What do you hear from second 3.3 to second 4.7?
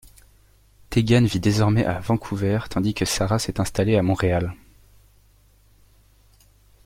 s'est installée à Montréal.